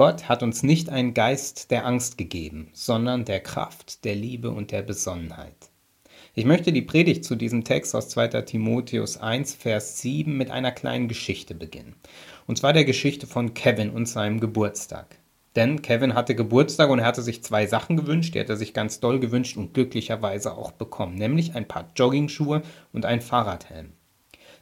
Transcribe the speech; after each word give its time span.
Gott 0.00 0.30
hat 0.30 0.42
uns 0.42 0.62
nicht 0.62 0.88
einen 0.88 1.12
Geist 1.12 1.70
der 1.70 1.84
Angst 1.84 2.16
gegeben, 2.16 2.70
sondern 2.72 3.26
der 3.26 3.40
Kraft, 3.40 4.02
der 4.06 4.14
Liebe 4.14 4.50
und 4.50 4.70
der 4.70 4.80
Besonnenheit. 4.80 5.68
Ich 6.34 6.46
möchte 6.46 6.72
die 6.72 6.80
Predigt 6.80 7.22
zu 7.22 7.36
diesem 7.36 7.64
Text 7.64 7.94
aus 7.94 8.08
2. 8.08 8.28
Timotheus 8.40 9.18
1, 9.18 9.52
Vers 9.52 10.00
7 10.00 10.34
mit 10.34 10.50
einer 10.50 10.72
kleinen 10.72 11.06
Geschichte 11.06 11.54
beginnen. 11.54 11.96
Und 12.46 12.56
zwar 12.56 12.72
der 12.72 12.86
Geschichte 12.86 13.26
von 13.26 13.52
Kevin 13.52 13.90
und 13.90 14.06
seinem 14.06 14.40
Geburtstag. 14.40 15.18
Denn 15.54 15.82
Kevin 15.82 16.14
hatte 16.14 16.34
Geburtstag 16.34 16.88
und 16.88 17.00
er 17.00 17.04
hatte 17.04 17.20
sich 17.20 17.44
zwei 17.44 17.66
Sachen 17.66 17.98
gewünscht, 17.98 18.34
die 18.34 18.40
hat 18.40 18.48
er 18.48 18.56
sich 18.56 18.72
ganz 18.72 19.00
doll 19.00 19.20
gewünscht 19.20 19.58
und 19.58 19.74
glücklicherweise 19.74 20.56
auch 20.56 20.72
bekommen, 20.72 21.16
nämlich 21.16 21.56
ein 21.56 21.68
paar 21.68 21.90
Joggingschuhe 21.94 22.62
und 22.94 23.04
ein 23.04 23.20
Fahrradhelm. 23.20 23.92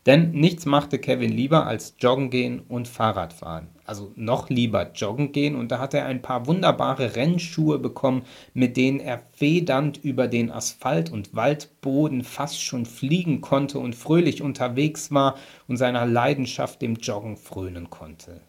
Denn 0.09 0.31
nichts 0.31 0.65
machte 0.65 0.99
Kevin 0.99 1.31
lieber 1.31 1.67
als 1.67 1.97
joggen 1.99 2.31
gehen 2.31 2.61
und 2.61 2.89
Fahrrad 2.89 3.35
fahren. 3.35 3.69
Also 3.85 4.11
noch 4.17 4.49
lieber 4.49 4.91
joggen 4.95 5.33
gehen 5.33 5.55
und 5.55 5.71
da 5.71 5.81
hat 5.81 5.93
er 5.93 6.07
ein 6.07 6.23
paar 6.23 6.47
wunderbare 6.47 7.15
Rennschuhe 7.15 7.79
bekommen, 7.79 8.23
mit 8.55 8.79
denen 8.79 9.01
er 9.01 9.21
federnd 9.33 9.99
über 10.03 10.27
den 10.27 10.51
Asphalt 10.51 11.13
und 11.13 11.37
Waldboden 11.37 12.25
fast 12.25 12.63
schon 12.63 12.87
fliegen 12.87 13.43
konnte 13.43 13.81
und 13.81 13.95
fröhlich 13.95 14.41
unterwegs 14.41 15.13
war 15.13 15.37
und 15.67 15.77
seiner 15.77 16.07
Leidenschaft 16.07 16.81
dem 16.81 16.95
Joggen 16.95 17.37
frönen 17.37 17.91
konnte. 17.91 18.41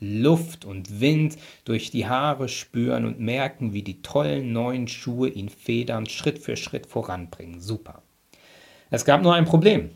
Luft 0.00 0.64
und 0.64 1.00
Wind 1.00 1.36
durch 1.64 1.92
die 1.92 2.08
Haare 2.08 2.48
spüren 2.48 3.04
und 3.04 3.20
merken, 3.20 3.72
wie 3.72 3.82
die 3.84 4.02
tollen 4.02 4.52
neuen 4.52 4.88
Schuhe 4.88 5.28
ihn 5.28 5.50
federnd 5.50 6.10
Schritt 6.10 6.40
für 6.40 6.56
Schritt 6.56 6.88
voranbringen. 6.88 7.60
Super. 7.60 8.02
Es 8.90 9.04
gab 9.04 9.22
nur 9.22 9.34
ein 9.34 9.44
Problem. 9.44 9.90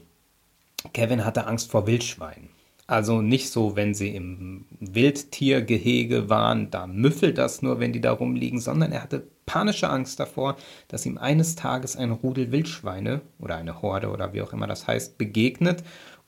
Kevin 0.92 1.24
hatte 1.24 1.46
Angst 1.46 1.70
vor 1.70 1.86
Wildschweinen. 1.86 2.50
Also 2.86 3.22
nicht 3.22 3.50
so, 3.50 3.76
wenn 3.76 3.94
sie 3.94 4.16
im 4.16 4.66
Wildtiergehege 4.80 6.28
waren, 6.28 6.72
da 6.72 6.88
müffelt 6.88 7.38
das 7.38 7.62
nur, 7.62 7.78
wenn 7.78 7.92
die 7.92 8.00
da 8.00 8.10
rumliegen, 8.10 8.58
sondern 8.58 8.90
er 8.90 9.04
hatte 9.04 9.28
panische 9.46 9.88
Angst 9.88 10.18
davor, 10.18 10.56
dass 10.88 11.06
ihm 11.06 11.16
eines 11.16 11.54
Tages 11.54 11.96
ein 11.96 12.10
Rudel 12.10 12.50
Wildschweine 12.50 13.20
oder 13.38 13.56
eine 13.56 13.80
Horde 13.80 14.08
oder 14.10 14.32
wie 14.32 14.42
auch 14.42 14.52
immer 14.52 14.66
das 14.66 14.88
heißt, 14.88 15.18
begegnet 15.18 15.84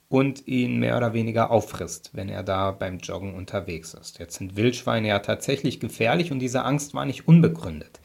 und 0.07 0.47
ihn 0.47 0.79
mehr 0.79 0.95
oder 0.95 1.11
weniger 1.11 1.51
auffrisst, 1.51 2.11
wenn 2.13 2.29
er 2.29 2.43
da 2.43 2.71
beim 2.71 2.99
Joggen 2.99 3.33
unterwegs 3.33 3.93
ist. 3.93 4.19
Jetzt 4.19 4.37
sind 4.37 4.55
Wildschweine 4.55 5.09
ja 5.09 5.19
tatsächlich 5.19 5.81
gefährlich 5.81 6.31
und 6.31 6.39
diese 6.39 6.63
Angst 6.63 6.93
war 6.93 7.05
nicht 7.05 7.27
unbegründet. 7.27 7.99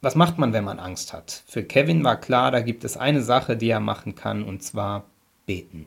Was 0.00 0.14
macht 0.14 0.38
man, 0.38 0.54
wenn 0.54 0.64
man 0.64 0.78
Angst 0.78 1.12
hat? 1.12 1.42
Für 1.46 1.62
Kevin 1.62 2.02
war 2.02 2.18
klar, 2.18 2.50
da 2.50 2.60
gibt 2.60 2.84
es 2.84 2.96
eine 2.96 3.20
Sache, 3.20 3.58
die 3.58 3.68
er 3.68 3.80
machen 3.80 4.14
kann, 4.14 4.42
und 4.42 4.62
zwar 4.62 5.04
beten. 5.46 5.86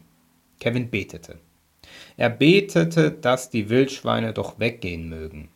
Kevin 0.59 0.89
betete. 0.89 1.39
Er 2.17 2.29
betete, 2.29 3.11
dass 3.11 3.49
die 3.49 3.69
Wildschweine 3.69 4.33
doch 4.33 4.59
weggehen 4.59 5.09
mögen. 5.09 5.49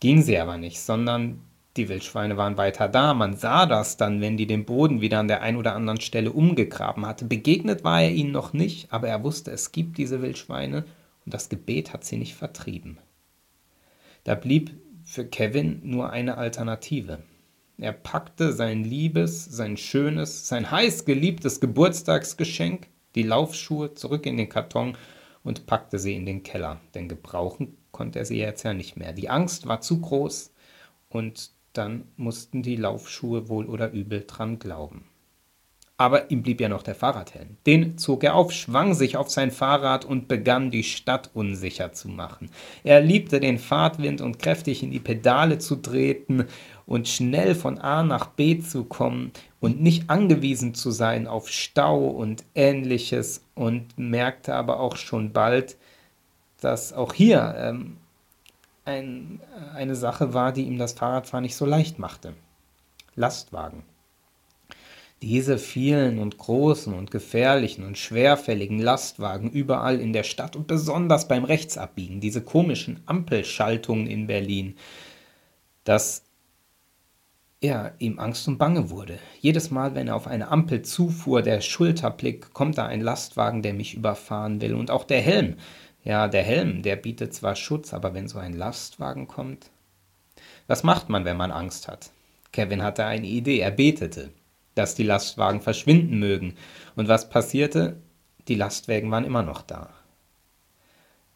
Ging 0.00 0.22
sie 0.22 0.38
aber 0.38 0.58
nicht, 0.58 0.80
sondern 0.80 1.40
die 1.76 1.88
Wildschweine 1.88 2.36
waren 2.36 2.56
weiter 2.56 2.88
da. 2.88 3.14
Man 3.14 3.36
sah 3.36 3.66
das 3.66 3.96
dann, 3.96 4.20
wenn 4.20 4.36
die 4.36 4.46
den 4.46 4.64
Boden 4.64 5.00
wieder 5.00 5.18
an 5.18 5.28
der 5.28 5.42
einen 5.42 5.56
oder 5.56 5.74
anderen 5.74 6.00
Stelle 6.00 6.30
umgegraben 6.30 7.04
hatte. 7.06 7.24
Begegnet 7.24 7.82
war 7.82 8.02
er 8.02 8.12
ihnen 8.12 8.30
noch 8.30 8.52
nicht, 8.52 8.92
aber 8.92 9.08
er 9.08 9.24
wusste, 9.24 9.50
es 9.50 9.72
gibt 9.72 9.98
diese 9.98 10.22
Wildschweine 10.22 10.84
und 11.24 11.34
das 11.34 11.48
Gebet 11.48 11.92
hat 11.92 12.04
sie 12.04 12.16
nicht 12.16 12.34
vertrieben. 12.34 12.98
Da 14.22 14.34
blieb 14.34 14.72
für 15.04 15.26
Kevin 15.26 15.80
nur 15.82 16.10
eine 16.10 16.38
Alternative. 16.38 17.22
Er 17.78 17.92
packte 17.92 18.52
sein 18.52 18.84
liebes, 18.84 19.44
sein 19.44 19.76
schönes, 19.76 20.46
sein 20.46 20.70
heiß 20.70 21.04
geliebtes 21.04 21.60
Geburtstagsgeschenk 21.60 22.86
die 23.14 23.22
Laufschuhe 23.22 23.94
zurück 23.94 24.26
in 24.26 24.36
den 24.36 24.48
Karton 24.48 24.96
und 25.42 25.66
packte 25.66 25.98
sie 25.98 26.14
in 26.14 26.26
den 26.26 26.42
Keller, 26.42 26.80
denn 26.94 27.08
gebrauchen 27.08 27.76
konnte 27.92 28.18
er 28.18 28.24
sie 28.24 28.38
jetzt 28.38 28.62
ja 28.64 28.74
nicht 28.74 28.96
mehr. 28.96 29.12
Die 29.12 29.30
Angst 29.30 29.66
war 29.66 29.80
zu 29.80 30.00
groß 30.00 30.52
und 31.08 31.52
dann 31.72 32.08
mussten 32.16 32.62
die 32.62 32.76
Laufschuhe 32.76 33.48
wohl 33.48 33.66
oder 33.66 33.92
übel 33.92 34.24
dran 34.26 34.58
glauben. 34.58 35.08
Aber 35.96 36.30
ihm 36.32 36.42
blieb 36.42 36.60
ja 36.60 36.68
noch 36.68 36.82
der 36.82 36.96
Fahrradhelm. 36.96 37.56
Den 37.66 37.96
zog 37.98 38.24
er 38.24 38.34
auf, 38.34 38.50
schwang 38.50 38.94
sich 38.94 39.16
auf 39.16 39.30
sein 39.30 39.52
Fahrrad 39.52 40.04
und 40.04 40.26
begann 40.26 40.72
die 40.72 40.82
Stadt 40.82 41.30
unsicher 41.34 41.92
zu 41.92 42.08
machen. 42.08 42.50
Er 42.82 43.00
liebte 43.00 43.38
den 43.38 43.58
Fahrtwind 43.58 44.20
und 44.20 44.40
kräftig 44.40 44.82
in 44.82 44.90
die 44.90 44.98
Pedale 44.98 45.58
zu 45.58 45.76
treten 45.76 46.46
und 46.86 47.08
schnell 47.08 47.54
von 47.54 47.78
A 47.78 48.02
nach 48.02 48.26
B 48.26 48.58
zu 48.58 48.84
kommen 48.84 49.30
und 49.60 49.80
nicht 49.80 50.10
angewiesen 50.10 50.74
zu 50.74 50.90
sein 50.90 51.28
auf 51.28 51.48
Stau 51.48 52.08
und 52.08 52.44
ähnliches 52.56 53.44
und 53.54 53.96
merkte 53.96 54.54
aber 54.54 54.80
auch 54.80 54.96
schon 54.96 55.32
bald, 55.32 55.76
dass 56.60 56.92
auch 56.92 57.12
hier 57.12 57.54
ähm, 57.56 57.98
ein, 58.84 59.40
eine 59.74 59.94
Sache 59.94 60.34
war, 60.34 60.52
die 60.52 60.64
ihm 60.64 60.78
das 60.78 60.94
Fahrradfahren 60.94 61.42
nicht 61.42 61.56
so 61.56 61.66
leicht 61.66 62.00
machte. 62.00 62.34
Lastwagen. 63.14 63.84
Diese 65.22 65.58
vielen 65.58 66.18
und 66.18 66.36
großen 66.36 66.92
und 66.92 67.10
gefährlichen 67.10 67.84
und 67.84 67.96
schwerfälligen 67.96 68.78
Lastwagen 68.78 69.50
überall 69.50 70.00
in 70.00 70.12
der 70.12 70.24
Stadt 70.24 70.54
und 70.54 70.66
besonders 70.66 71.28
beim 71.28 71.44
Rechtsabbiegen, 71.44 72.20
diese 72.20 72.42
komischen 72.42 73.00
Ampelschaltungen 73.06 74.06
in 74.06 74.26
Berlin, 74.26 74.76
dass 75.84 76.24
er 77.64 77.94
ihm 77.98 78.18
Angst 78.18 78.46
und 78.46 78.58
Bange 78.58 78.90
wurde. 78.90 79.18
Jedes 79.40 79.70
Mal, 79.70 79.94
wenn 79.94 80.08
er 80.08 80.16
auf 80.16 80.26
eine 80.26 80.48
Ampel 80.48 80.82
zufuhr, 80.82 81.40
der 81.40 81.62
Schulterblick, 81.62 82.52
kommt 82.52 82.76
da 82.76 82.86
ein 82.86 83.00
Lastwagen, 83.00 83.62
der 83.62 83.72
mich 83.72 83.94
überfahren 83.94 84.60
will. 84.60 84.74
Und 84.74 84.90
auch 84.90 85.04
der 85.04 85.22
Helm. 85.22 85.56
Ja, 86.04 86.28
der 86.28 86.42
Helm, 86.42 86.82
der 86.82 86.96
bietet 86.96 87.32
zwar 87.32 87.56
Schutz, 87.56 87.94
aber 87.94 88.12
wenn 88.12 88.28
so 88.28 88.38
ein 88.38 88.52
Lastwagen 88.52 89.26
kommt. 89.26 89.70
Was 90.66 90.82
macht 90.82 91.08
man, 91.08 91.24
wenn 91.24 91.38
man 91.38 91.50
Angst 91.50 91.88
hat? 91.88 92.10
Kevin 92.52 92.82
hatte 92.82 93.06
eine 93.06 93.26
Idee, 93.26 93.60
er 93.60 93.70
betete 93.70 94.30
dass 94.74 94.94
die 94.94 95.02
Lastwagen 95.02 95.60
verschwinden 95.60 96.18
mögen. 96.18 96.54
Und 96.96 97.08
was 97.08 97.28
passierte? 97.28 97.96
Die 98.48 98.54
Lastwagen 98.54 99.10
waren 99.10 99.24
immer 99.24 99.42
noch 99.42 99.62
da. 99.62 99.90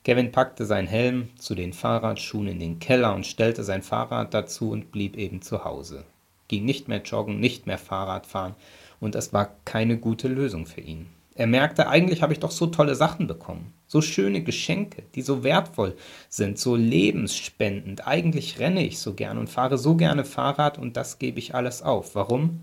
Kevin 0.04 0.32
packte 0.32 0.64
seinen 0.64 0.88
Helm 0.88 1.28
zu 1.38 1.54
den 1.54 1.72
Fahrradschuhen 1.72 2.48
in 2.48 2.60
den 2.60 2.78
Keller 2.78 3.14
und 3.14 3.26
stellte 3.26 3.62
sein 3.62 3.82
Fahrrad 3.82 4.32
dazu 4.32 4.70
und 4.70 4.90
blieb 4.90 5.16
eben 5.16 5.42
zu 5.42 5.64
Hause. 5.64 6.04
Ging 6.48 6.64
nicht 6.64 6.88
mehr 6.88 7.02
joggen, 7.02 7.40
nicht 7.40 7.66
mehr 7.66 7.78
Fahrrad 7.78 8.26
fahren 8.26 8.54
und 9.00 9.14
es 9.14 9.32
war 9.32 9.50
keine 9.64 9.98
gute 9.98 10.28
Lösung 10.28 10.66
für 10.66 10.80
ihn. 10.80 11.08
Er 11.34 11.46
merkte, 11.46 11.88
eigentlich 11.88 12.22
habe 12.22 12.32
ich 12.32 12.40
doch 12.40 12.50
so 12.50 12.66
tolle 12.66 12.96
Sachen 12.96 13.26
bekommen, 13.26 13.72
so 13.86 14.00
schöne 14.00 14.42
Geschenke, 14.42 15.04
die 15.14 15.22
so 15.22 15.44
wertvoll 15.44 15.94
sind, 16.28 16.58
so 16.58 16.74
lebensspendend. 16.74 18.08
Eigentlich 18.08 18.58
renne 18.58 18.84
ich 18.84 18.98
so 18.98 19.14
gern 19.14 19.38
und 19.38 19.48
fahre 19.48 19.78
so 19.78 19.94
gerne 19.94 20.24
Fahrrad 20.24 20.78
und 20.78 20.96
das 20.96 21.18
gebe 21.18 21.38
ich 21.38 21.54
alles 21.54 21.82
auf. 21.82 22.14
Warum? 22.16 22.60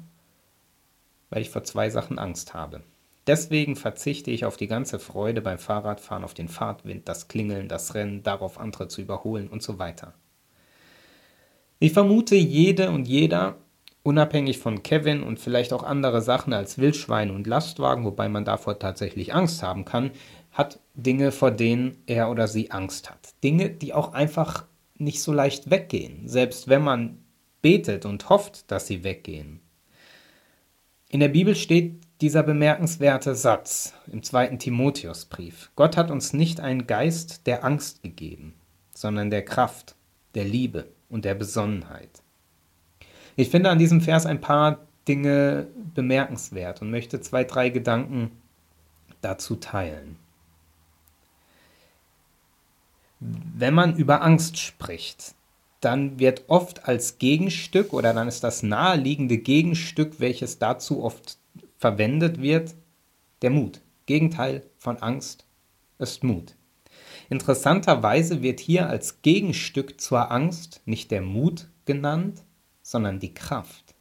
Weil 1.30 1.42
ich 1.42 1.50
vor 1.50 1.64
zwei 1.64 1.90
Sachen 1.90 2.20
Angst 2.20 2.54
habe. 2.54 2.82
Deswegen 3.28 3.76
verzichte 3.76 4.30
ich 4.30 4.46
auf 4.46 4.56
die 4.56 4.68
ganze 4.68 5.00
Freude 5.00 5.42
beim 5.42 5.58
Fahrradfahren, 5.58 6.24
auf 6.24 6.36
den 6.36 6.48
Fahrtwind, 6.48 7.10
das 7.10 7.28
Klingeln, 7.28 7.68
das 7.68 7.96
Rennen, 7.96 8.22
darauf 8.22 8.60
andere 8.60 8.88
zu 8.88 9.02
überholen 9.02 9.48
und 9.48 9.64
so 9.64 9.80
weiter. 9.80 10.14
Ich 11.80 11.94
vermute, 11.94 12.36
jede 12.36 12.92
und 12.92 13.08
jeder, 13.08 13.58
unabhängig 14.04 14.60
von 14.60 14.84
Kevin 14.84 15.24
und 15.24 15.40
vielleicht 15.40 15.74
auch 15.74 15.84
andere 15.84 16.22
Sachen 16.22 16.54
als 16.54 16.78
Wildschweine 16.78 17.34
und 17.34 17.48
Lastwagen, 17.48 18.06
wobei 18.06 18.30
man 18.30 18.46
davor 18.46 18.78
tatsächlich 18.78 19.34
Angst 19.34 19.64
haben 19.64 19.86
kann, 19.86 20.12
hat 20.52 20.80
Dinge, 20.94 21.32
vor 21.32 21.52
denen 21.52 21.98
er 22.06 22.30
oder 22.30 22.48
sie 22.48 22.72
Angst 22.72 23.10
hat. 23.10 23.34
Dinge, 23.44 23.72
die 23.72 23.94
auch 23.94 24.14
einfach 24.14 24.66
nicht 24.98 25.22
so 25.22 25.34
leicht 25.34 25.70
weggehen, 25.70 26.28
selbst 26.28 26.68
wenn 26.68 26.84
man 26.84 27.18
betet 27.62 28.06
und 28.06 28.30
hofft, 28.30 28.72
dass 28.72 28.88
sie 28.88 29.04
weggehen. 29.04 29.60
In 31.16 31.22
der 31.22 31.30
Bibel 31.30 31.56
steht 31.56 32.02
dieser 32.20 32.44
bemerkenswerte 32.44 33.36
Satz 33.36 33.94
im 34.12 34.22
zweiten 34.22 34.60
Timotheusbrief. 34.60 35.72
Gott 35.78 35.96
hat 35.96 36.12
uns 36.12 36.34
nicht 36.34 36.60
einen 36.60 36.88
Geist 36.88 37.48
der 37.48 37.64
Angst 37.64 38.04
gegeben, 38.04 38.54
sondern 38.94 39.30
der 39.30 39.46
Kraft, 39.46 39.96
der 40.34 40.44
Liebe 40.44 40.90
und 41.08 41.24
der 41.24 41.34
Besonnenheit. 41.34 42.22
Ich 43.38 43.50
finde 43.50 43.70
an 43.70 43.80
diesem 43.80 44.02
Vers 44.02 44.26
ein 44.26 44.42
paar 44.42 44.88
Dinge 45.08 45.68
bemerkenswert 45.94 46.82
und 46.82 46.92
möchte 46.92 47.22
zwei, 47.22 47.46
drei 47.46 47.70
Gedanken 47.70 48.32
dazu 49.22 49.56
teilen. 49.56 50.18
Wenn 53.22 53.74
man 53.74 53.96
über 53.96 54.22
Angst 54.22 54.58
spricht, 54.58 55.35
dann 55.86 56.20
wird 56.20 56.46
oft 56.48 56.88
als 56.88 57.20
Gegenstück 57.20 57.94
oder 57.94 58.14
dann 58.14 58.28
ist 58.28 58.44
das 58.44 58.64
naheliegende 58.64 59.38
Gegenstück, 59.38 60.20
welches 60.20 60.60
dazu 60.60 61.04
oft 61.04 61.38
verwendet 61.78 62.42
wird, 62.42 62.76
der 63.42 63.52
Mut. 63.52 63.82
Gegenteil 64.06 64.64
von 64.78 64.98
Angst 64.98 65.46
ist 66.00 66.24
Mut. 66.24 66.56
Interessanterweise 67.30 68.42
wird 68.42 68.60
hier 68.60 68.90
als 68.90 69.22
Gegenstück 69.22 70.00
zur 70.02 70.32
Angst 70.32 70.82
nicht 70.86 71.12
der 71.12 71.22
Mut 71.22 71.68
genannt, 71.86 72.44
sondern 72.82 73.20
die 73.20 73.34
Kraft. 73.34 73.96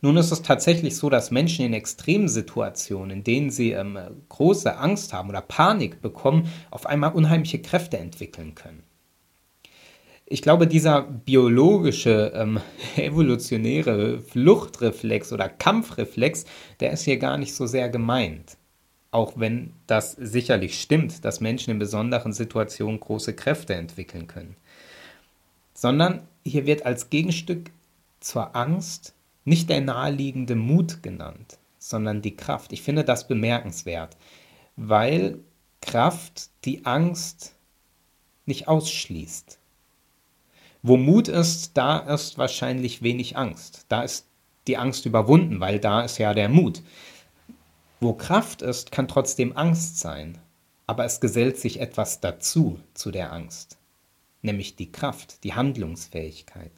Nun 0.00 0.16
ist 0.16 0.32
es 0.32 0.42
tatsächlich 0.42 0.96
so, 0.96 1.10
dass 1.10 1.30
Menschen 1.30 1.64
in 1.64 1.72
Extremsituationen, 1.72 3.10
in 3.10 3.24
denen 3.24 3.50
sie 3.50 3.72
ähm, 3.72 3.98
große 4.28 4.76
Angst 4.76 5.12
haben 5.12 5.28
oder 5.28 5.40
Panik 5.40 6.00
bekommen, 6.00 6.50
auf 6.70 6.86
einmal 6.86 7.12
unheimliche 7.12 7.60
Kräfte 7.60 7.98
entwickeln 7.98 8.54
können. 8.54 8.82
Ich 10.28 10.42
glaube, 10.42 10.66
dieser 10.66 11.02
biologische, 11.02 12.32
ähm, 12.34 12.60
evolutionäre 12.96 14.20
Fluchtreflex 14.20 15.32
oder 15.32 15.48
Kampfreflex, 15.48 16.44
der 16.80 16.92
ist 16.92 17.04
hier 17.04 17.18
gar 17.18 17.38
nicht 17.38 17.54
so 17.54 17.66
sehr 17.66 17.88
gemeint. 17.88 18.56
Auch 19.12 19.34
wenn 19.36 19.72
das 19.86 20.12
sicherlich 20.12 20.80
stimmt, 20.80 21.24
dass 21.24 21.40
Menschen 21.40 21.70
in 21.70 21.78
besonderen 21.78 22.32
Situationen 22.32 23.00
große 23.00 23.34
Kräfte 23.34 23.74
entwickeln 23.74 24.26
können. 24.26 24.56
Sondern 25.72 26.26
hier 26.44 26.66
wird 26.66 26.84
als 26.84 27.08
Gegenstück 27.08 27.70
zur 28.18 28.56
Angst 28.56 29.14
nicht 29.44 29.70
der 29.70 29.80
naheliegende 29.80 30.56
Mut 30.56 31.04
genannt, 31.04 31.58
sondern 31.78 32.20
die 32.20 32.36
Kraft. 32.36 32.72
Ich 32.72 32.82
finde 32.82 33.04
das 33.04 33.28
bemerkenswert, 33.28 34.16
weil 34.74 35.38
Kraft 35.80 36.50
die 36.64 36.84
Angst 36.84 37.54
nicht 38.44 38.66
ausschließt. 38.66 39.60
Wo 40.82 40.96
Mut 40.96 41.28
ist, 41.28 41.76
da 41.76 41.98
ist 41.98 42.38
wahrscheinlich 42.38 43.02
wenig 43.02 43.36
Angst. 43.36 43.86
Da 43.88 44.02
ist 44.02 44.26
die 44.66 44.76
Angst 44.76 45.06
überwunden, 45.06 45.60
weil 45.60 45.78
da 45.78 46.02
ist 46.02 46.18
ja 46.18 46.34
der 46.34 46.48
Mut. 46.48 46.82
Wo 48.00 48.12
Kraft 48.12 48.62
ist, 48.62 48.92
kann 48.92 49.08
trotzdem 49.08 49.56
Angst 49.56 49.98
sein, 49.98 50.38
aber 50.86 51.04
es 51.04 51.20
gesellt 51.20 51.58
sich 51.58 51.80
etwas 51.80 52.20
dazu 52.20 52.78
zu 52.94 53.10
der 53.10 53.32
Angst, 53.32 53.78
nämlich 54.42 54.76
die 54.76 54.92
Kraft, 54.92 55.44
die 55.44 55.54
Handlungsfähigkeit. 55.54 56.72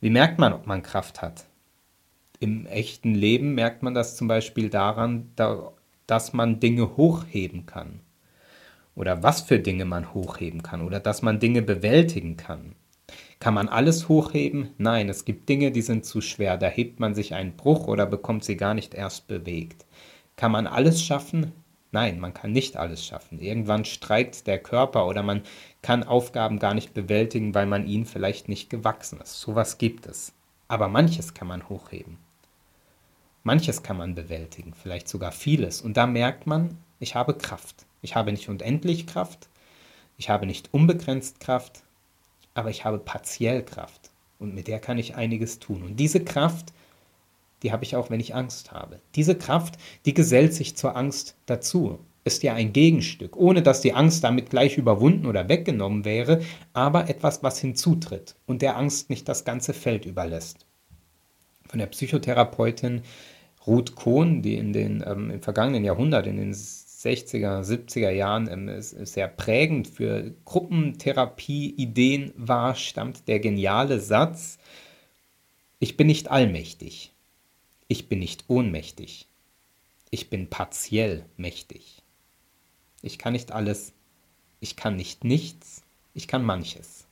Wie 0.00 0.10
merkt 0.10 0.38
man, 0.38 0.52
ob 0.52 0.66
man 0.66 0.82
Kraft 0.82 1.22
hat? 1.22 1.46
Im 2.40 2.66
echten 2.66 3.14
Leben 3.14 3.54
merkt 3.54 3.82
man 3.82 3.94
das 3.94 4.16
zum 4.16 4.28
Beispiel 4.28 4.68
daran, 4.68 5.32
dass 6.06 6.34
man 6.34 6.60
Dinge 6.60 6.96
hochheben 6.96 7.64
kann 7.64 8.00
oder 8.94 9.22
was 9.22 9.42
für 9.42 9.58
Dinge 9.58 9.84
man 9.84 10.14
hochheben 10.14 10.62
kann 10.62 10.82
oder 10.82 11.00
dass 11.00 11.22
man 11.22 11.40
Dinge 11.40 11.62
bewältigen 11.62 12.36
kann. 12.36 12.74
Kann 13.40 13.54
man 13.54 13.68
alles 13.68 14.08
hochheben? 14.08 14.70
Nein, 14.78 15.08
es 15.08 15.24
gibt 15.24 15.48
Dinge, 15.48 15.70
die 15.70 15.82
sind 15.82 16.06
zu 16.06 16.20
schwer. 16.20 16.56
Da 16.56 16.68
hebt 16.68 17.00
man 17.00 17.14
sich 17.14 17.34
einen 17.34 17.56
Bruch 17.56 17.88
oder 17.88 18.06
bekommt 18.06 18.44
sie 18.44 18.56
gar 18.56 18.74
nicht 18.74 18.94
erst 18.94 19.26
bewegt. 19.28 19.84
Kann 20.36 20.52
man 20.52 20.66
alles 20.66 21.02
schaffen? 21.02 21.52
Nein, 21.92 22.18
man 22.18 22.34
kann 22.34 22.52
nicht 22.52 22.76
alles 22.76 23.04
schaffen. 23.04 23.38
Irgendwann 23.38 23.84
streikt 23.84 24.46
der 24.46 24.58
Körper 24.58 25.06
oder 25.06 25.22
man 25.22 25.42
kann 25.82 26.02
Aufgaben 26.02 26.58
gar 26.58 26.74
nicht 26.74 26.94
bewältigen, 26.94 27.54
weil 27.54 27.66
man 27.66 27.86
ihnen 27.86 28.06
vielleicht 28.06 28.48
nicht 28.48 28.70
gewachsen 28.70 29.20
ist. 29.20 29.40
Sowas 29.40 29.78
gibt 29.78 30.06
es. 30.06 30.32
Aber 30.66 30.88
manches 30.88 31.34
kann 31.34 31.46
man 31.46 31.68
hochheben. 31.68 32.16
Manches 33.44 33.82
kann 33.82 33.98
man 33.98 34.14
bewältigen, 34.14 34.72
vielleicht 34.74 35.06
sogar 35.06 35.30
vieles. 35.30 35.82
Und 35.82 35.96
da 35.96 36.06
merkt 36.06 36.46
man, 36.46 36.78
ich 36.98 37.14
habe 37.14 37.34
Kraft. 37.34 37.84
Ich 38.04 38.14
habe 38.14 38.32
nicht 38.32 38.50
unendlich 38.50 39.06
Kraft, 39.06 39.48
ich 40.18 40.28
habe 40.28 40.44
nicht 40.44 40.74
unbegrenzt 40.74 41.40
Kraft, 41.40 41.82
aber 42.52 42.68
ich 42.68 42.84
habe 42.84 42.98
partiell 42.98 43.64
Kraft. 43.64 44.10
Und 44.38 44.54
mit 44.54 44.68
der 44.68 44.78
kann 44.78 44.98
ich 44.98 45.14
einiges 45.14 45.58
tun. 45.58 45.82
Und 45.82 45.96
diese 45.96 46.22
Kraft, 46.22 46.74
die 47.62 47.72
habe 47.72 47.82
ich 47.82 47.96
auch, 47.96 48.10
wenn 48.10 48.20
ich 48.20 48.34
Angst 48.34 48.72
habe. 48.72 49.00
Diese 49.14 49.34
Kraft, 49.34 49.76
die 50.04 50.12
gesellt 50.12 50.52
sich 50.52 50.76
zur 50.76 50.96
Angst 50.96 51.34
dazu. 51.46 51.98
Ist 52.24 52.42
ja 52.42 52.52
ein 52.52 52.74
Gegenstück, 52.74 53.38
ohne 53.38 53.62
dass 53.62 53.80
die 53.80 53.94
Angst 53.94 54.22
damit 54.22 54.50
gleich 54.50 54.76
überwunden 54.76 55.24
oder 55.24 55.48
weggenommen 55.48 56.04
wäre, 56.04 56.42
aber 56.74 57.08
etwas, 57.08 57.42
was 57.42 57.58
hinzutritt 57.58 58.34
und 58.44 58.60
der 58.60 58.76
Angst 58.76 59.08
nicht 59.08 59.28
das 59.30 59.46
ganze 59.46 59.72
Feld 59.72 60.04
überlässt. 60.04 60.66
Von 61.68 61.78
der 61.78 61.86
Psychotherapeutin 61.86 63.00
Ruth 63.66 63.94
Kohn, 63.94 64.42
die 64.42 64.56
in 64.56 64.74
den 64.74 65.02
ähm, 65.06 65.30
im 65.30 65.40
vergangenen 65.40 65.84
Jahrhundert, 65.84 66.26
in 66.26 66.36
den 66.36 66.52
60er, 67.04 67.62
70er 67.62 68.10
Jahren 68.10 68.48
ähm, 68.48 68.80
sehr 68.80 69.28
prägend 69.28 69.88
für 69.88 70.34
Gruppentherapie-Ideen 70.44 72.32
war, 72.36 72.74
stammt 72.74 73.28
der 73.28 73.40
geniale 73.40 74.00
Satz, 74.00 74.58
ich 75.78 75.96
bin 75.96 76.06
nicht 76.06 76.30
allmächtig, 76.30 77.12
ich 77.88 78.08
bin 78.08 78.20
nicht 78.20 78.44
ohnmächtig, 78.48 79.28
ich 80.10 80.30
bin 80.30 80.48
partiell 80.48 81.26
mächtig. 81.36 82.02
Ich 83.02 83.18
kann 83.18 83.34
nicht 83.34 83.52
alles, 83.52 83.92
ich 84.60 84.76
kann 84.76 84.96
nicht 84.96 85.24
nichts, 85.24 85.82
ich 86.14 86.26
kann 86.26 86.42
manches. 86.42 87.04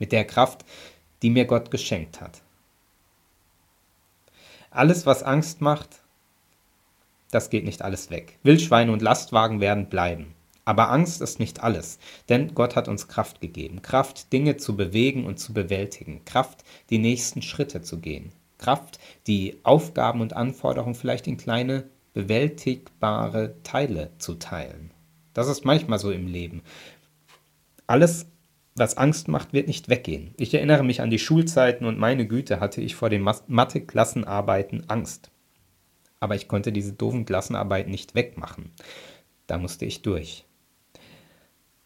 Mit 0.00 0.10
der 0.10 0.24
Kraft, 0.24 0.64
die 1.22 1.30
mir 1.30 1.44
Gott 1.44 1.70
geschenkt 1.70 2.20
hat. 2.20 2.42
Alles, 4.70 5.06
was 5.06 5.22
Angst 5.22 5.60
macht, 5.60 6.02
das 7.34 7.50
geht 7.50 7.64
nicht 7.64 7.82
alles 7.82 8.10
weg. 8.10 8.38
Wildschweine 8.44 8.92
und 8.92 9.02
Lastwagen 9.02 9.60
werden 9.60 9.86
bleiben. 9.86 10.34
Aber 10.64 10.90
Angst 10.90 11.20
ist 11.20 11.40
nicht 11.40 11.62
alles, 11.62 11.98
denn 12.28 12.54
Gott 12.54 12.76
hat 12.76 12.88
uns 12.88 13.08
Kraft 13.08 13.40
gegeben. 13.40 13.82
Kraft, 13.82 14.32
Dinge 14.32 14.56
zu 14.56 14.76
bewegen 14.76 15.26
und 15.26 15.38
zu 15.38 15.52
bewältigen. 15.52 16.24
Kraft, 16.24 16.64
die 16.90 16.98
nächsten 16.98 17.42
Schritte 17.42 17.82
zu 17.82 17.98
gehen. 17.98 18.32
Kraft, 18.58 18.98
die 19.26 19.58
Aufgaben 19.64 20.20
und 20.20 20.34
Anforderungen 20.34 20.94
vielleicht 20.94 21.26
in 21.26 21.36
kleine, 21.36 21.84
bewältigbare 22.14 23.56
Teile 23.64 24.12
zu 24.18 24.34
teilen. 24.34 24.92
Das 25.34 25.48
ist 25.48 25.64
manchmal 25.64 25.98
so 25.98 26.12
im 26.12 26.28
Leben. 26.28 26.62
Alles, 27.86 28.26
was 28.76 28.96
Angst 28.96 29.28
macht, 29.28 29.52
wird 29.52 29.66
nicht 29.66 29.88
weggehen. 29.88 30.34
Ich 30.38 30.54
erinnere 30.54 30.84
mich 30.84 31.02
an 31.02 31.10
die 31.10 31.18
Schulzeiten 31.18 31.84
und 31.84 31.98
meine 31.98 32.26
Güte 32.26 32.60
hatte 32.60 32.80
ich 32.80 32.94
vor 32.94 33.10
den 33.10 33.28
Mathe-Klassenarbeiten 33.48 34.88
Angst 34.88 35.30
aber 36.20 36.34
ich 36.34 36.48
konnte 36.48 36.72
diese 36.72 36.92
doofen 36.92 37.24
Klassenarbeiten 37.26 37.90
nicht 37.90 38.14
wegmachen. 38.14 38.70
Da 39.46 39.58
musste 39.58 39.84
ich 39.84 40.02
durch. 40.02 40.44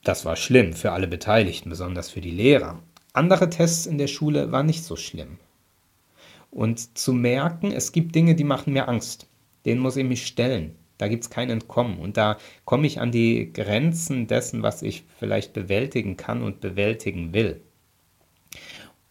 Das 0.04 0.24
war 0.24 0.36
schlimm 0.36 0.72
für 0.72 0.92
alle 0.92 1.08
Beteiligten, 1.08 1.70
besonders 1.70 2.10
für 2.10 2.20
die 2.20 2.30
Lehrer. 2.30 2.82
Andere 3.12 3.50
Tests 3.50 3.86
in 3.86 3.98
der 3.98 4.06
Schule 4.06 4.52
waren 4.52 4.66
nicht 4.66 4.84
so 4.84 4.96
schlimm. 4.96 5.38
Und 6.50 6.96
zu 6.96 7.12
merken, 7.12 7.72
es 7.72 7.92
gibt 7.92 8.14
Dinge, 8.14 8.34
die 8.34 8.44
machen 8.44 8.72
mir 8.72 8.88
Angst. 8.88 9.28
Denen 9.66 9.80
muss 9.80 9.96
ich 9.96 10.04
mich 10.04 10.26
stellen. 10.26 10.76
Da 10.98 11.08
gibt 11.08 11.24
es 11.24 11.30
kein 11.30 11.50
Entkommen. 11.50 11.98
Und 11.98 12.16
da 12.16 12.38
komme 12.64 12.86
ich 12.86 13.00
an 13.00 13.12
die 13.12 13.52
Grenzen 13.52 14.26
dessen, 14.26 14.62
was 14.62 14.82
ich 14.82 15.04
vielleicht 15.18 15.52
bewältigen 15.52 16.16
kann 16.16 16.42
und 16.42 16.60
bewältigen 16.60 17.32
will. 17.32 17.60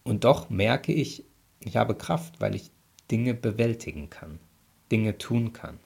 Und 0.04 0.24
doch 0.24 0.50
merke 0.50 0.94
ich, 0.94 1.26
ich 1.60 1.78
habe 1.78 1.96
Kraft, 1.96 2.40
weil 2.40 2.56
ich 2.56 2.72
Dinge 3.12 3.34
bewältigen 3.34 4.10
kann. 4.10 4.40
Dinge 4.92 5.18
tun 5.18 5.54
kann. 5.54 5.80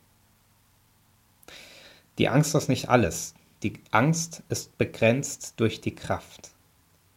Die 2.18 2.30
Angst 2.30 2.54
ist 2.56 2.70
nicht 2.70 2.90
alles. 2.90 3.34
Die 3.64 3.74
Angst 3.92 4.44
ist 4.50 4.78
begrenzt 4.78 5.60
durch 5.60 5.82
die 5.82 5.96
Kraft. 5.96 6.52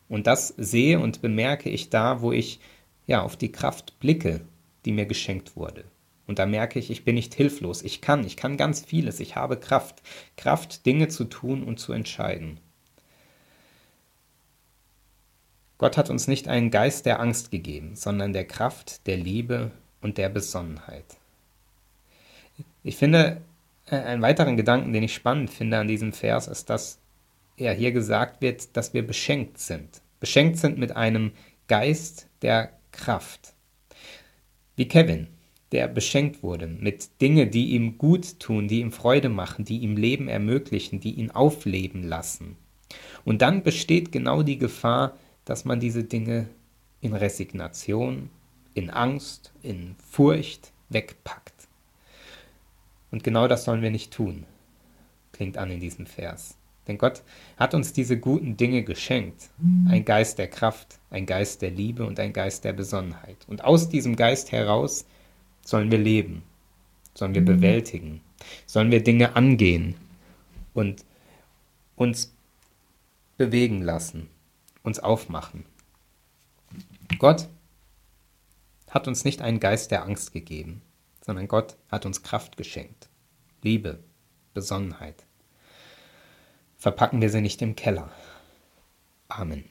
Und 0.08 0.26
das 0.26 0.48
sehe 0.56 1.00
und 1.00 1.22
bemerke 1.22 1.70
ich 1.70 1.90
da, 1.90 2.20
wo 2.20 2.32
ich 2.32 2.60
ja 3.06 3.22
auf 3.22 3.36
die 3.36 3.52
Kraft 3.52 3.98
blicke, 4.00 4.40
die 4.84 4.92
mir 4.92 5.06
geschenkt 5.06 5.56
wurde. 5.56 5.84
Und 6.26 6.38
da 6.38 6.46
merke 6.46 6.78
ich, 6.78 6.90
ich 6.90 7.04
bin 7.04 7.16
nicht 7.16 7.34
hilflos. 7.34 7.82
Ich 7.82 8.00
kann, 8.00 8.24
ich 8.24 8.36
kann 8.36 8.56
ganz 8.56 8.80
vieles. 8.80 9.20
Ich 9.20 9.36
habe 9.36 9.58
Kraft. 9.58 10.02
Kraft, 10.36 10.86
Dinge 10.86 11.08
zu 11.08 11.24
tun 11.24 11.64
und 11.64 11.78
zu 11.78 11.92
entscheiden. 11.92 12.60
Gott 15.76 15.96
hat 15.96 16.08
uns 16.08 16.28
nicht 16.28 16.48
einen 16.48 16.70
Geist 16.70 17.04
der 17.04 17.20
Angst 17.20 17.50
gegeben, 17.50 17.96
sondern 17.96 18.32
der 18.32 18.46
Kraft, 18.46 19.06
der 19.06 19.16
Liebe 19.16 19.70
und 20.00 20.18
der 20.18 20.28
Besonnenheit. 20.28 21.04
Ich 22.82 22.96
finde, 22.96 23.40
äh, 23.86 23.96
einen 23.96 24.22
weiteren 24.22 24.56
Gedanken, 24.56 24.92
den 24.92 25.02
ich 25.02 25.14
spannend 25.14 25.50
finde 25.50 25.78
an 25.78 25.88
diesem 25.88 26.12
Vers, 26.12 26.48
ist, 26.48 26.70
dass 26.70 26.98
ja 27.56 27.72
hier 27.72 27.92
gesagt 27.92 28.42
wird, 28.42 28.76
dass 28.76 28.94
wir 28.94 29.06
beschenkt 29.06 29.58
sind. 29.58 30.02
Beschenkt 30.20 30.58
sind 30.58 30.78
mit 30.78 30.96
einem 30.96 31.32
Geist 31.68 32.26
der 32.42 32.72
Kraft. 32.92 33.54
Wie 34.76 34.88
Kevin, 34.88 35.28
der 35.72 35.88
beschenkt 35.88 36.42
wurde 36.42 36.66
mit 36.66 37.20
Dingen, 37.20 37.50
die 37.50 37.70
ihm 37.70 37.98
gut 37.98 38.38
tun, 38.38 38.68
die 38.68 38.80
ihm 38.80 38.92
Freude 38.92 39.28
machen, 39.28 39.64
die 39.64 39.78
ihm 39.78 39.96
Leben 39.96 40.28
ermöglichen, 40.28 41.00
die 41.00 41.14
ihn 41.14 41.30
aufleben 41.30 42.02
lassen. 42.04 42.56
Und 43.24 43.42
dann 43.42 43.62
besteht 43.62 44.12
genau 44.12 44.42
die 44.42 44.58
Gefahr, 44.58 45.16
dass 45.44 45.64
man 45.64 45.80
diese 45.80 46.04
Dinge 46.04 46.48
in 47.00 47.14
Resignation, 47.14 48.30
in 48.74 48.90
Angst, 48.90 49.52
in 49.62 49.94
Furcht 50.10 50.72
wegpackt. 50.88 51.53
Und 53.14 53.22
genau 53.22 53.46
das 53.46 53.62
sollen 53.62 53.80
wir 53.80 53.92
nicht 53.92 54.12
tun, 54.12 54.44
klingt 55.30 55.56
an 55.56 55.70
in 55.70 55.78
diesem 55.78 56.04
Vers. 56.04 56.56
Denn 56.88 56.98
Gott 56.98 57.22
hat 57.56 57.72
uns 57.72 57.92
diese 57.92 58.18
guten 58.18 58.56
Dinge 58.56 58.82
geschenkt. 58.82 59.50
Ein 59.88 60.04
Geist 60.04 60.36
der 60.38 60.48
Kraft, 60.48 60.98
ein 61.10 61.24
Geist 61.24 61.62
der 61.62 61.70
Liebe 61.70 62.04
und 62.04 62.18
ein 62.18 62.32
Geist 62.32 62.64
der 62.64 62.72
Besonnenheit. 62.72 63.36
Und 63.46 63.62
aus 63.62 63.88
diesem 63.88 64.16
Geist 64.16 64.50
heraus 64.50 65.06
sollen 65.64 65.92
wir 65.92 65.98
leben, 65.98 66.42
sollen 67.14 67.36
wir 67.36 67.42
mhm. 67.42 67.46
bewältigen, 67.46 68.20
sollen 68.66 68.90
wir 68.90 69.04
Dinge 69.04 69.36
angehen 69.36 69.94
und 70.72 71.04
uns 71.94 72.34
bewegen 73.36 73.80
lassen, 73.80 74.28
uns 74.82 74.98
aufmachen. 74.98 75.64
Gott 77.20 77.48
hat 78.90 79.06
uns 79.06 79.24
nicht 79.24 79.40
einen 79.40 79.60
Geist 79.60 79.92
der 79.92 80.02
Angst 80.02 80.32
gegeben, 80.32 80.82
sondern 81.24 81.48
Gott 81.48 81.76
hat 81.88 82.04
uns 82.04 82.22
Kraft 82.22 82.58
geschenkt. 82.58 83.08
Liebe, 83.62 84.04
Besonnenheit. 84.52 85.24
Verpacken 86.76 87.22
wir 87.22 87.30
sie 87.30 87.40
nicht 87.40 87.62
im 87.62 87.76
Keller. 87.76 88.10
Amen. 89.28 89.64